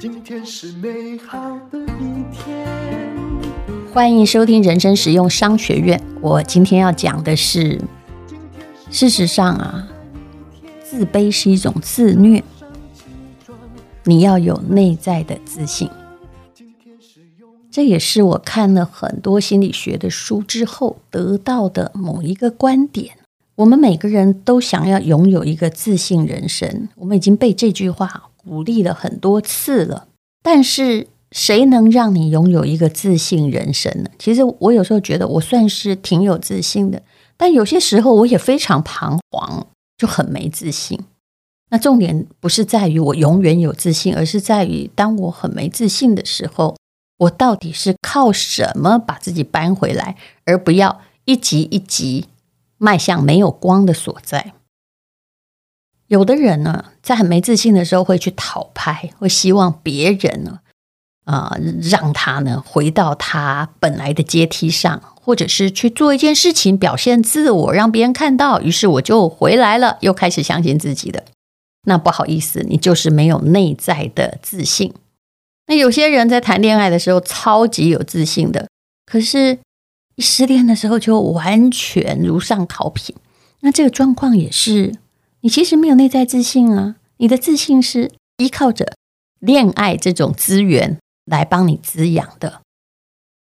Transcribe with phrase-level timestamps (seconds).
[0.00, 2.66] 今天是美好的一天。
[3.92, 6.00] 欢迎收听人生实用商学院。
[6.20, 7.80] 我今天要讲的是，
[8.90, 9.88] 事实上啊，
[10.82, 12.42] 自卑是一种自虐。
[14.04, 15.88] 你要有内在的自信。
[17.70, 23.16] 这也是我看了很多心理学的书之后得到的某一个观点。
[23.58, 30.06] 我们每个人都想要拥有一个自信人生，我们已经被这句话鼓励了很多次了。
[30.44, 34.10] 但是，谁能让你拥有一个自信人生呢？
[34.16, 37.02] 其实我有时候觉得我算是挺有自信的，
[37.36, 39.66] 但有些时候我也非常彷徨，
[39.96, 41.00] 就很没自信。
[41.70, 46.76] 那重点不是在于我永远有自信，而是在于当我很没自信的时候，
[47.18, 50.14] 我到底是靠什么把自己扳回来，
[50.44, 52.26] 而不要一级一级。
[52.78, 54.54] 迈向没有光的所在。
[56.06, 60.60] 有的人呢，在很没自信的时候会去讨拍，会希望别人呢，
[61.24, 71.24] 啊、让他呢回到他本来的阶梯上，或者是去做一件事情表现自我，让别人看到，于是我就回来了，又开始相信自己的。
[71.82, 74.94] 那不好意思，你就是没有内在的自信。
[75.66, 78.68] 那有些人在谈恋爱的时候超级有自信的，
[79.04, 79.58] 可是。
[80.22, 83.14] 失恋的时候就完全如丧考品，
[83.60, 84.96] 那这个状况也是
[85.40, 88.94] 你其实没有内在自信啊，你的自信是依靠着
[89.38, 92.62] 恋爱这种资源来帮你滋养的。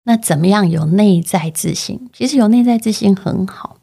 [0.04, 2.10] 那怎么样有内在自信？
[2.14, 3.78] 其实有内在自信很好，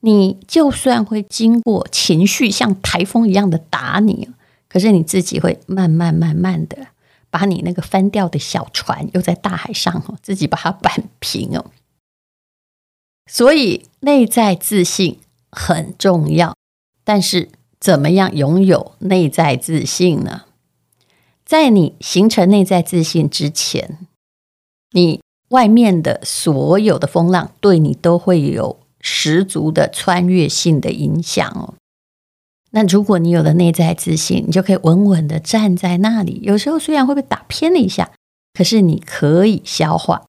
[0.00, 4.28] 你就算会经过情绪像台风一样的打你，
[4.68, 6.88] 可是你自己会慢慢慢慢的
[7.30, 11.64] 把你那个翻掉的小船又在大海上哦自己把它 扳平哦。
[13.30, 15.18] 所以内在自信
[15.50, 16.54] 很重要，
[17.04, 17.48] 但是
[17.80, 20.42] 怎么样拥有内在自信呢？
[21.44, 23.98] 在你形成内在自信之前，
[24.92, 25.20] 你
[25.50, 31.74] 外面的所有的风浪对你都会有十足的穿越性的影响哦。
[32.70, 36.40] 那如果你有了内在自信，你就可以稳稳的站在那里。
[36.42, 38.10] 有时候虽然会被打偏了一下，
[38.52, 40.26] 可是你可以消化。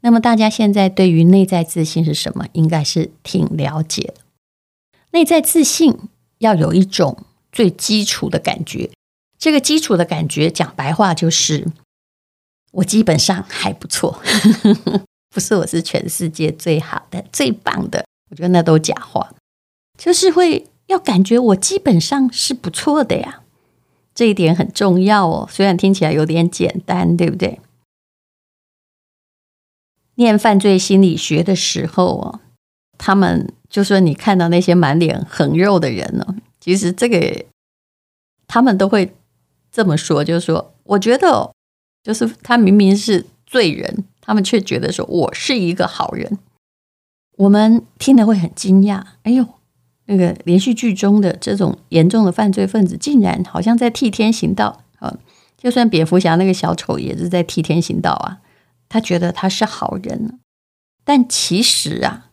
[0.00, 2.46] 那么大家现在对于内在自信是什么？
[2.52, 4.14] 应该是挺了解的。
[5.10, 5.96] 内在自信
[6.38, 8.90] 要有一种最基础的感觉，
[9.38, 11.66] 这个基础的感觉讲白话就是，
[12.72, 14.20] 我基本上还不错，
[15.34, 19.34] 不是我是全世界最好的、最棒的，我觉得那都假话，
[19.96, 23.40] 就是会要感觉我基本上是不错的呀，
[24.14, 25.48] 这一点很重要哦。
[25.50, 27.58] 虽然听起来有点简单，对不对？
[30.18, 32.40] 念犯罪心理学的时候哦，
[32.98, 37.44] 他们就说你看到那些满脸横肉的人呢，其实这个
[38.48, 39.14] 他们都会
[39.70, 41.52] 这么说，就是说，我觉得
[42.02, 46.38] 就是他明明是罪人，他们却觉得说我是一个好人。
[47.36, 49.46] 我们听了会很惊讶，哎呦，
[50.06, 55.16] 那个连续剧中的这种严重的犯罪分子，竟然好像在替天行道啊！
[55.56, 58.40] 就算蝙蝠侠那个小丑也是在替天行道啊。
[58.88, 60.40] 他觉得他是好人，
[61.04, 62.30] 但其实啊，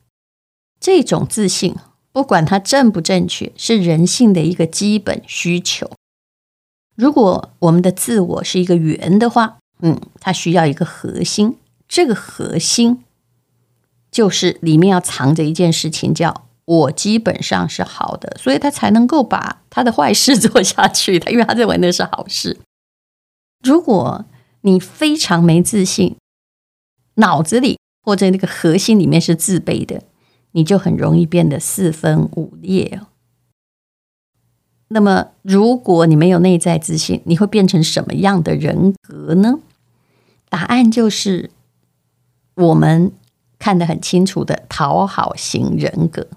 [0.79, 1.75] 这种自信
[2.11, 5.91] 不管它正不正确，是人性的一个基本需求。
[6.95, 11.57] 如果我们的自我是一个圆的话，嗯，它需要一个核心，
[11.89, 13.03] 这个核心
[14.09, 21.19] 就是里面要藏着一件事情，叫我基本上是好的，所以他才能够把他的坏事做下去。
[21.19, 22.57] 他因为他认为那是好事。
[23.61, 24.23] 如果
[24.61, 26.15] 你非常没自信，
[27.15, 30.03] 脑子里或者那个核心里面是自卑的，
[30.51, 33.01] 你就很容易变得四分五裂。
[34.89, 39.59] 那么，如果你没有内在自信，你会变成什么样的人格呢？
[40.49, 41.49] 答案就是
[42.53, 43.11] 我们
[43.57, 46.27] 看得很清楚的讨好型人格。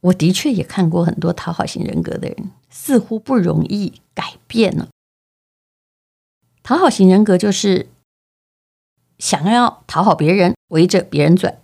[0.00, 4.88] 我的确也看过很多讨好型人格的人，似乎不容易改变了。
[6.62, 7.88] 讨好型人格就是。
[9.20, 11.58] 想要讨好别人，围着别人转，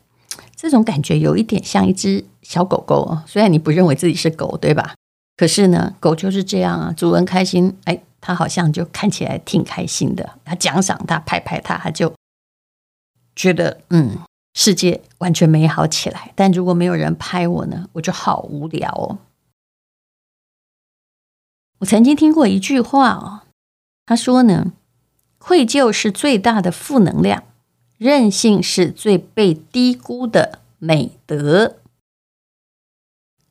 [0.54, 3.24] 这种感觉有一点像一只小狗狗哦。
[3.26, 4.94] 虽然你不认为自己是狗，对吧？
[5.38, 6.92] 可是呢，狗就是这样啊。
[6.92, 10.38] 主人开心，哎，它好像就看起来挺开心的。
[10.44, 12.14] 它奖赏它，拍拍它，它就
[13.34, 14.18] 觉得嗯，
[14.54, 16.32] 世界完全美好起来。
[16.34, 19.18] 但如果没有人拍我呢，我就好无聊哦。
[21.78, 23.40] 我曾经听过一句话哦，
[24.04, 24.72] 他说呢。
[25.46, 27.44] 愧疚是最大的负能量，
[27.98, 31.76] 任性是最被低估的美德。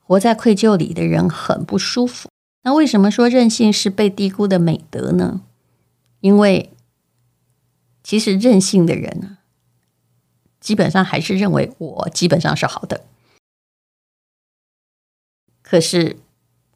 [0.01, 2.27] 活在愧疚里的人很不舒服。
[2.63, 5.39] 那为什么说任性是被低估的美德呢？
[6.19, 6.69] 因为
[8.03, 9.37] 其实任性的人呢，
[10.59, 13.05] 基本上还是认为我基本上是好的，
[15.61, 16.17] 可是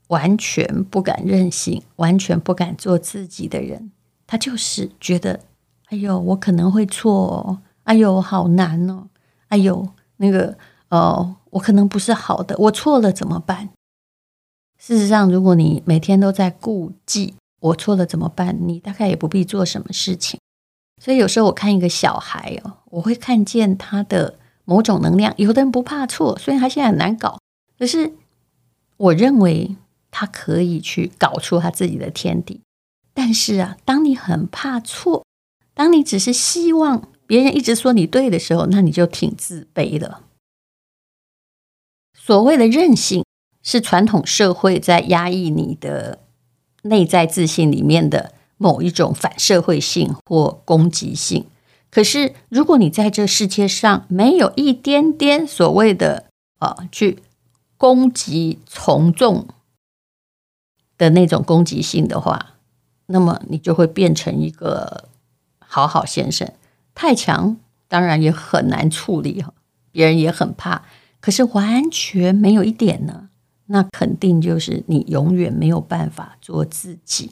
[0.08, 3.92] 完全不敢任性、完全不敢做自己的人，
[4.30, 5.40] 他就是觉得，
[5.88, 9.08] 哎呦，我可能会错哦，哎呦，好难哦，
[9.48, 10.56] 哎呦，那个，
[10.90, 11.36] 哦。
[11.52, 13.70] 我可能不是好的，我错了怎么办？
[14.78, 20.40] 事实上，如果你每天都在顾忌我错了怎么办，你大概也不必做什么事情。
[21.02, 25.34] 所以有时候我看一个小孩哦，我会看见他的某种能量。
[25.38, 27.40] 有的人不怕错，虽然他现在很难搞，
[27.80, 28.14] 可是
[28.98, 29.76] 我认为
[30.12, 32.62] 他可以去搞出他自己的天地。
[33.14, 35.26] 但是啊，当你很怕错，
[35.74, 40.22] 当你只是希望别人一直说你对的时候，那你就挺自卑的。
[42.14, 43.26] 所谓的任性，
[43.64, 46.20] 是传统社会在压抑你的
[46.84, 51.46] 内在自信里面的某一种反社会性或攻击性。
[51.90, 56.26] 可是，如果你在这世界上没有一点点所谓的
[56.60, 57.18] 啊，去
[57.78, 59.48] 攻击从众
[60.98, 62.58] 的那种攻击性的话，
[63.12, 65.10] 那么你就会变成一个
[65.58, 66.52] 好好先生。
[66.94, 67.58] 太强，
[67.88, 69.54] 当然也很难处理哈，
[69.92, 70.84] 别人也很怕。
[71.20, 73.30] 可是完全没有一点呢，
[73.66, 77.32] 那肯定就是你永远没有办法做自己。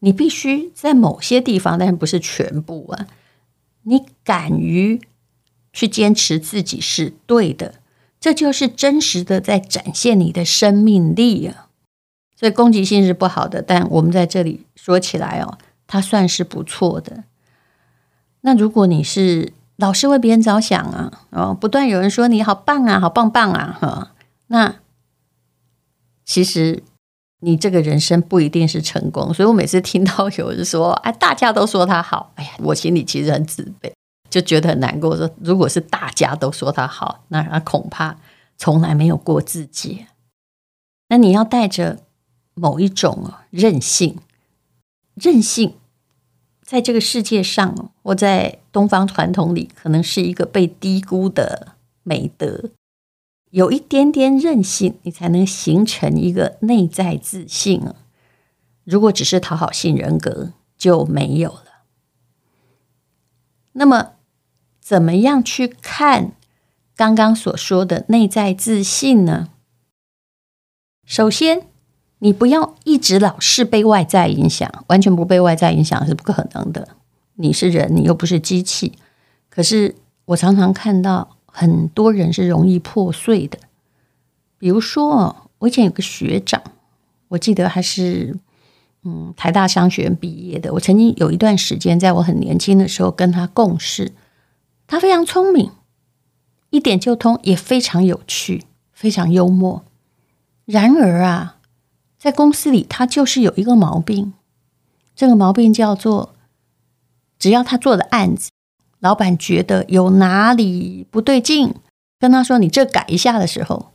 [0.00, 3.06] 你必须在某些地方，但是不是全部啊，
[3.84, 5.00] 你敢于
[5.72, 7.76] 去坚持自己是对的，
[8.18, 11.63] 这就是真实的在展现你的生命力啊。
[12.36, 17.24] 所以攻击性是不好的，但我们在这里说起来哦，它算是不错的。
[18.40, 24.12] 那如果你是，老是为别人着想啊，哦，不断有人说你好棒啊，好棒棒啊，哈，
[24.48, 24.76] 那
[26.24, 26.82] 其实
[27.40, 33.92] 你这个人生不一定是成功，所以我每次听到有人说， 哎，大家都说他好，哎呀，我心里其实很自卑，
[34.28, 35.16] 就觉得很难过。
[35.16, 38.16] 说如果是大家都说他好，那他恐怕
[38.56, 40.06] 从来没有过自己。
[41.08, 41.98] 那你要带着
[42.54, 44.18] 某一种任性，
[45.14, 45.74] 任性。
[46.62, 52.70] 在这个世界上，我在东方传统里可能是一个被低估的美德。
[53.50, 57.82] 有一点点任性，你才能形成一个内在自信。
[58.82, 61.84] 如果只是讨好性人格，就没有了。
[63.72, 64.12] 那么，
[64.80, 66.32] 怎么样去看
[66.96, 69.50] 刚刚所说的内在自信呢？
[71.06, 71.68] 首先，
[72.20, 76.88] 你不要一直老是被外在影响，完全不被外在影响是不可能的。
[77.34, 78.92] 你是人，你又不是机器。
[79.50, 79.94] 可是
[80.24, 83.58] 我常常看到很多人是容易破碎的。
[84.56, 86.62] 比如说，我以前有个学长，
[87.28, 88.34] 我记得他是
[89.02, 90.72] 嗯台大商学院毕业的。
[90.72, 94.12] 我曾经有一段时间，在我很年轻的时候跟他共事。
[94.86, 95.70] 他非常聪明，
[96.70, 99.84] 一点就通，也非常有趣，非常幽默。
[100.64, 101.56] 然而啊。
[102.24, 104.32] 在公司里，他就是有一个毛病，
[105.14, 106.34] 这个毛病叫做，
[107.38, 108.48] 只要他做的案子，
[109.00, 111.74] 老板觉得有哪里不对劲，
[112.18, 113.90] 跟他说：“你这改一下”的时候，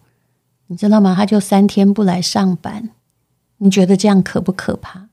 [0.68, 1.16] 你知道吗？
[1.18, 2.92] 他就三天不来上班。
[3.58, 5.10] 你觉得这样可不可怕？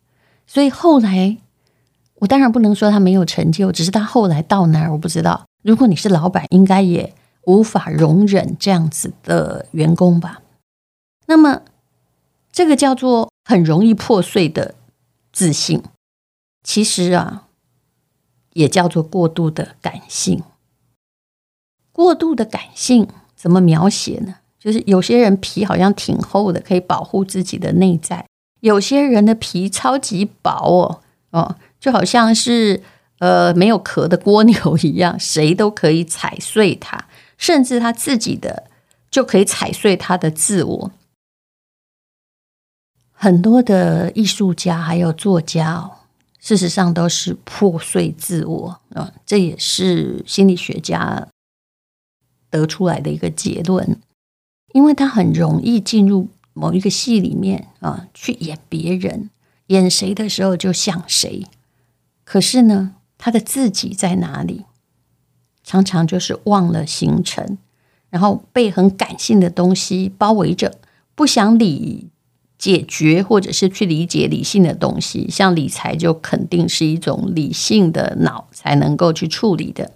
[0.46, 1.38] 所以后来，
[2.16, 5.46] 我当然不能说他没有成就，只是他后来到哪儿我不知道。
[5.62, 7.14] 如果你是老板，应该也
[7.46, 10.42] 无法容忍这样子的员工吧？
[11.25, 11.62] 那么。
[12.56, 14.75] 这个叫做很容易破碎的
[15.30, 15.82] 自信，
[16.62, 17.48] 其实啊，
[18.54, 20.42] 也叫做过度的感性。
[21.92, 24.36] 过度的感性怎么描写呢？
[24.58, 28.25] 就是有些人皮好像挺厚的，可以保护自己的内在；
[28.60, 31.02] 有些人的皮超级薄哦，
[31.38, 32.82] 哦，就好像是
[33.18, 38.64] 呃没有壳的蜗牛一样， 谁都可以踩碎它，甚至他自己的
[39.10, 40.90] 就可以踩碎他的自我。
[43.18, 45.90] 很多的艺术家还有作家哦，
[46.38, 51.26] 事实上都是破碎自我啊，这也是心理学家
[52.50, 53.99] 得出来的一个结论。
[54.75, 59.30] 因为他很容易进入某一个戏里面啊，去演别人，
[59.68, 61.46] 演谁的时候就像谁。
[62.23, 64.66] 可是呢，他的自己在哪里？
[65.64, 67.56] 常常就是忘了行程，
[68.11, 70.78] 然后被很感性的东西包围着，
[71.14, 72.11] 不想理。
[72.58, 79.92] 解决或者是去理解理性的东西，像理财就肯定是一种理性的脑才能够去处理的，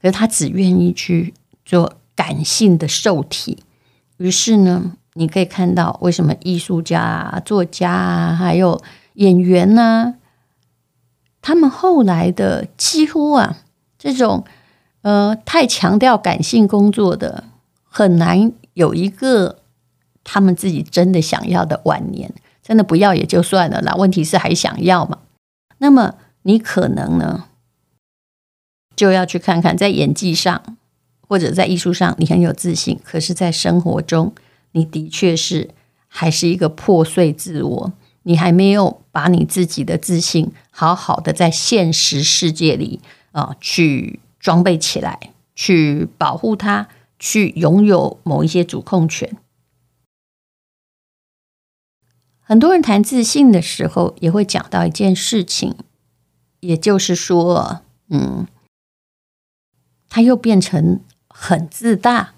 [0.00, 3.58] 可是他只愿意去做感性的受体。
[4.18, 8.80] 于是呢，你可以看到为什么艺术家啊、作家啊，还有
[9.14, 10.14] 演员呢、
[11.42, 13.56] 他们后来的几乎啊，
[13.98, 14.44] 这种
[15.02, 17.44] 呃太强调感性工作的，
[17.84, 19.59] 很难有一个
[20.32, 22.32] 他们自己真的想要的晚年。
[22.62, 25.18] 真的不要也就算了，那问题是还想要嘛？
[25.78, 27.46] 那么你可能呢，
[28.94, 30.76] 就要去看看，在演技上
[31.26, 34.32] 或者在艺术上，你很有自信，可是，在生活中，
[34.70, 35.70] 你的确是
[36.06, 43.00] 还是一个破碎自我，你还没有把你自己的自信好好的在现实世界里
[43.32, 45.18] 啊、去装备起来，
[45.56, 46.86] 去保护它，
[47.18, 49.36] 去拥有某一些主控权。
[52.50, 55.76] 很多人谈自信的时候，也会讲到一件事情，
[56.58, 58.44] 也就是说，嗯，
[60.08, 62.34] 他又变成很自大。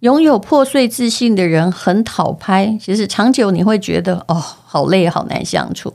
[0.00, 5.94] 拥有破碎自信的人很讨拍，其实长久你会觉得哦，好累，好难相处。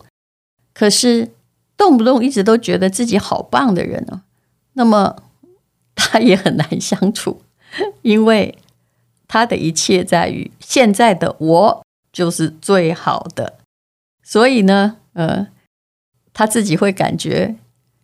[0.74, 1.33] 可是
[1.75, 4.22] 动不动一直都觉得自己好棒的人呢，
[4.75, 5.17] 那么
[5.93, 7.41] 他也很难相处，
[8.01, 8.57] 因为
[9.27, 11.82] 他的一切在于现在的我。
[12.13, 13.55] 就是最好的，
[14.24, 15.48] 所以呢，呃，
[16.32, 17.55] 他自己会感觉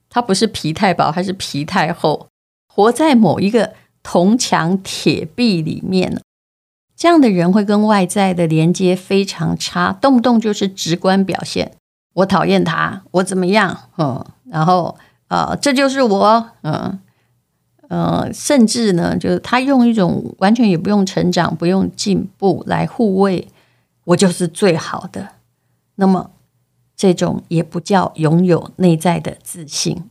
[0.10, 2.28] 他不是皮太薄，还是皮太厚，
[2.68, 6.20] 活在某一个铜墙铁壁里面。
[6.96, 11.72] 这样的人会跟外在的连接非常差，动不动就是直观表现，
[12.16, 14.98] 我讨厌他，我怎么样，嗯，然后
[15.28, 17.00] 啊、呃，这就是我，嗯，
[17.88, 23.48] 呃，甚至呢，就是他用一种完全也不用成长、不用进步来护卫。
[24.10, 25.36] 我就是最好的，
[25.96, 26.32] 那么
[26.96, 30.10] 这种也不叫拥有内在的自信。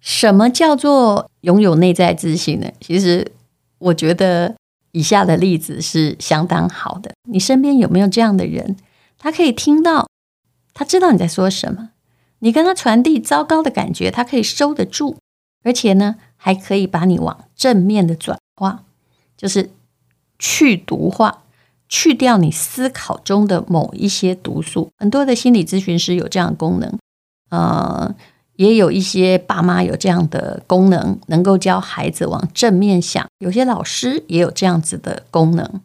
[0.00, 2.70] 什么叫做拥有内在自信呢？
[2.80, 3.32] 其实
[3.78, 4.56] 我觉得
[4.92, 7.12] 以下的例子是相当好的。
[7.28, 8.76] 你身边有没有这样的人？
[9.18, 10.08] 他可以听到，
[10.74, 11.90] 他知道你在说什么，
[12.40, 15.16] 你跟他传递糟糕的感觉，他可以收得住，
[15.62, 18.84] 而且呢，还可以把你往正面的转化，
[19.36, 19.70] 就是
[20.38, 21.41] 去毒化。
[21.94, 26.98] 去掉你思考中的某一些毒素，很多的心理咨询师有这样的功能，
[27.50, 28.14] 呃，
[28.56, 33.26] 也有一些爸妈有这样的功能，能够教孩子往正面想。
[33.40, 35.82] 有些老师也有这样子的功能。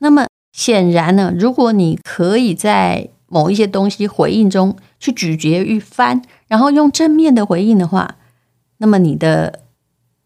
[0.00, 8.16] 那么显然呢，如果你可以在某一些东西回应中去咀嚼一番，然后用正面的回应的话，
[8.76, 9.60] 那么你的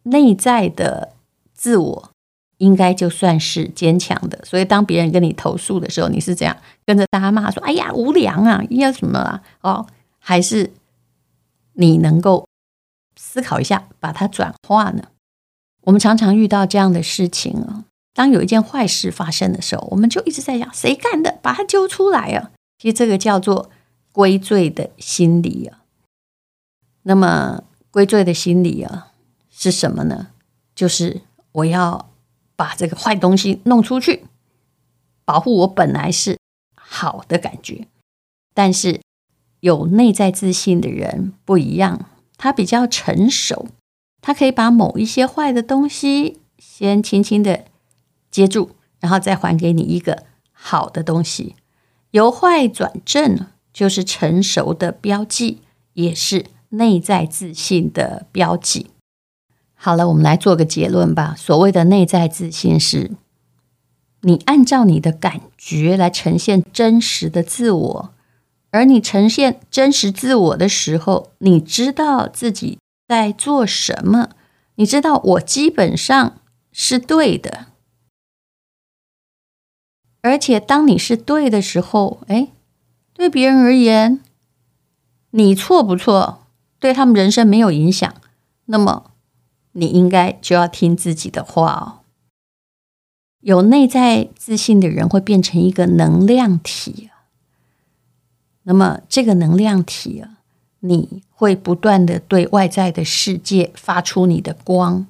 [0.02, 1.12] 内在的
[1.54, 2.10] 自我。
[2.60, 9.86] 应该就算是坚强的，所以当别人跟你投诉的时候，你是这样跟着大家骂说：“哎呀，无良啊，要什么啊？”哦，
[10.18, 10.70] 还是
[11.72, 12.46] 你能够
[13.16, 15.04] 思考一下，把它转化呢？
[15.84, 17.86] 我们常常遇到这样的事情啊。
[18.12, 22.50] 当有一件坏事发生的时候，我们就一直在想谁干的，把它揪出来啊。
[22.76, 23.70] 其实这个叫做
[24.12, 25.80] 归罪的心理啊。
[27.04, 29.12] 那么归罪的心理啊
[29.48, 30.28] 是什么呢？
[30.74, 32.09] 就是我要。
[32.60, 34.24] 把这个坏东西弄出去，
[35.24, 36.36] 保护我本来是
[36.76, 37.86] 好的感觉。
[38.52, 39.00] 但是
[39.60, 43.68] 有内在自信的人不一样，他比较成熟，
[44.20, 47.64] 他可以把某一些坏的东西先轻轻的
[48.30, 51.56] 接住，然后再还给你一个好的东西。
[52.10, 55.62] 由坏转正就是成熟的标记，
[55.94, 58.90] 也是内在自信的标记。
[59.82, 61.34] 好了，我们来做个结论吧。
[61.38, 63.12] 所谓的内在自信是，
[64.20, 68.10] 你按照你的感觉来呈现真实的自我，
[68.72, 74.28] 而你呈现真实自我的时候，你知道自己在做什么，
[74.74, 76.36] 你知道我基本上
[76.70, 77.68] 是对的，
[80.20, 82.48] 而且当你是对的时候，哎，
[83.14, 84.20] 对别人而言，
[85.30, 86.44] 你错不错，
[86.78, 88.14] 对他们人生没有影响，
[88.66, 89.06] 那么。
[89.72, 91.84] 你应该就要听自己的话哦。
[93.40, 97.08] 有内在自信的人会变成一个能量体，
[98.64, 100.38] 那么这个能量体啊，
[100.80, 105.06] 你会不断的对外在的世界发出你的光。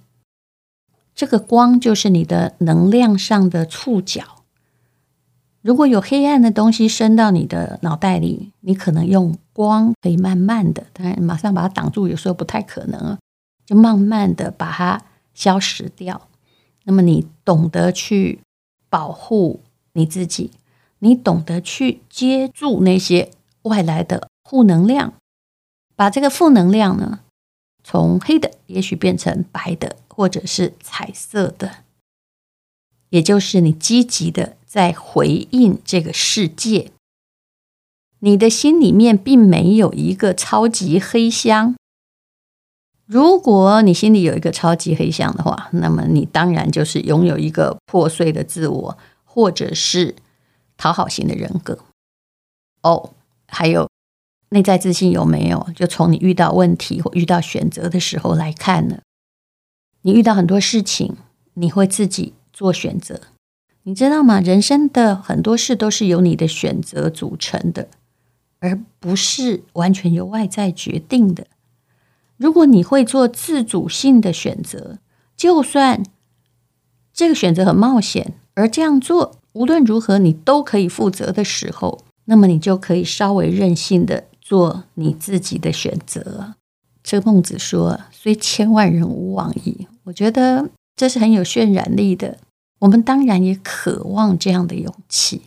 [1.13, 4.45] 这个光就是你的能量上的触角。
[5.61, 13.19] 如果有黑暗的东西伸到你的脑袋里，你可能用光可以慢慢的，但马上把它挡住，有时候不太可能啊。
[13.71, 16.29] 就慢慢的把它消失掉。
[16.83, 18.41] 那么你懂得去
[18.89, 19.61] 保护
[19.93, 20.51] 你自己，
[20.99, 23.31] 你懂得去接住那些
[23.63, 25.15] 外来的负能量，
[25.95, 27.21] 把这个负能量呢，
[27.85, 31.85] 从黑的也许变成白的，或者是彩色的。
[33.11, 36.91] 也就是你积极的在回应这个世界。
[38.19, 41.77] 你的心里面并没有一个超级黑箱。
[43.11, 50.15] 如果你心里有一个超级黑箱的话，那么你当然就是拥有一个破碎的自我，或者是
[50.77, 51.81] 讨好型的人格。
[52.85, 53.11] 哦，
[53.49, 53.89] 还有
[54.51, 55.67] 内在自信有没有？
[55.75, 59.01] 就从你遇到问题或遇到选择的时候来看呢？
[60.03, 61.17] 你遇到很多事情，
[61.55, 63.23] 你会自己做选择，
[63.83, 64.39] 你知道吗？
[64.39, 67.89] 人生的很多事都是由你的选择组成的。
[68.61, 71.49] 而不是完全由外在决定的。
[72.41, 74.97] 如果你会做自主性的选择，
[75.37, 76.03] 就算
[77.13, 86.55] 这个选择很冒险，而这样做无论如何你都可以负责的时候，那么你就可以稍微任性的做你自己的选择。
[87.03, 92.39] 这个孟子说：“虽千万人吾往矣。”我觉得这是很有渲染力的。
[92.79, 95.43] 我们当然也渴望这样的勇气。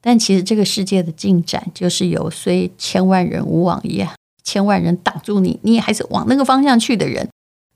[0.00, 7.28] 但其实这个世界的进展，就是由虽千万人吾往矣，啊千万人挡住你，你也还是往那个方向去的人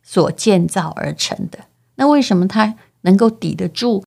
[0.04, 1.58] 所建造而成的。
[1.96, 4.04] 那为什么他能够抵得住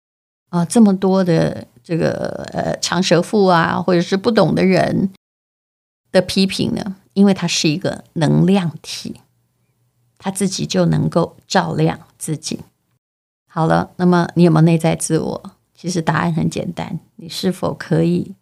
[0.49, 5.09] 啊、这么多的这个呃长舌妇啊，或者是不懂的人
[6.11, 6.95] 的批评呢？
[7.13, 9.19] 因为他是一个能量体，
[10.17, 12.59] 他自己就能够照亮自己。
[13.49, 15.51] 好了，那么你有没有内在自我？
[15.73, 18.35] 其实答案很简单，你是否可以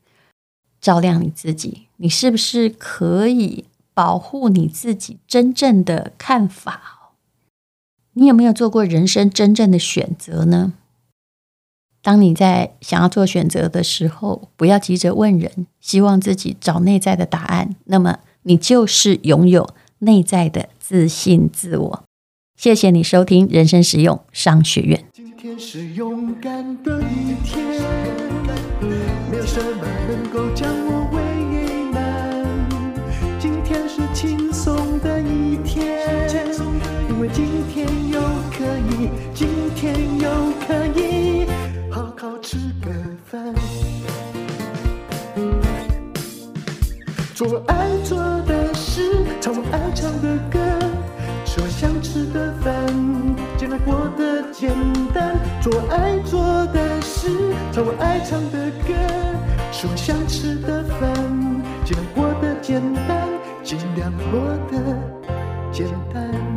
[0.82, 1.88] 照亮你自己？
[1.98, 3.66] 你是不是可以
[4.00, 7.12] 保护你自己真正的看法？
[8.14, 10.72] 你有没有做过人生真正的选择呢？
[12.02, 17.76] 当你在想要做选择的时候，不要急着问人，希望自己找内在的答案。
[17.88, 22.04] 那么你就是拥有内在的自信自我。
[22.56, 25.04] 谢谢你收听人生实用商学院。
[25.12, 27.82] 今天是勇敢的一天，
[29.30, 30.99] 没有什么能够将我
[38.12, 38.20] 又
[38.58, 40.30] 可以，今天又
[40.66, 41.46] 可以
[41.92, 42.92] 好好吃个
[43.26, 43.54] 饭，
[47.36, 48.18] 做我爱做
[48.48, 50.60] 的事，唱我爱唱的歌，
[51.46, 52.74] 吃我想吃的饭，
[53.58, 54.72] 尽量过得简
[55.14, 55.38] 单。
[55.62, 56.42] 做我爱做
[56.74, 57.30] 的事，
[57.72, 58.94] 唱我爱唱的歌，
[59.72, 61.14] 吃我想吃的饭，
[61.86, 63.28] 尽量过得简单，
[63.64, 64.42] 尽量过
[64.72, 64.98] 得
[65.72, 66.49] 简单。